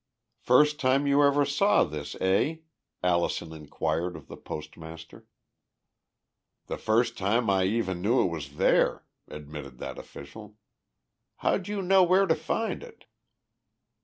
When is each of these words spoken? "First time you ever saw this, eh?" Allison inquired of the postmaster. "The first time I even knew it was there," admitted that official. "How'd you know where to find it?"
"First 0.39 0.79
time 0.79 1.05
you 1.05 1.21
ever 1.23 1.45
saw 1.45 1.83
this, 1.83 2.15
eh?" 2.19 2.55
Allison 3.03 3.53
inquired 3.53 4.15
of 4.15 4.29
the 4.29 4.35
postmaster. 4.35 5.27
"The 6.65 6.79
first 6.79 7.15
time 7.19 7.51
I 7.51 7.65
even 7.65 8.01
knew 8.01 8.19
it 8.23 8.31
was 8.31 8.55
there," 8.57 9.05
admitted 9.27 9.77
that 9.77 9.99
official. 9.99 10.55
"How'd 11.45 11.67
you 11.67 11.83
know 11.83 12.01
where 12.01 12.25
to 12.25 12.33
find 12.33 12.81
it?" 12.81 13.05